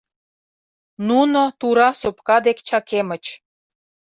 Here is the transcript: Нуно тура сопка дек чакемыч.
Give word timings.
Нуно 1.07 1.41
тура 1.59 1.89
сопка 1.99 2.37
дек 2.45 2.57
чакемыч. 2.67 3.25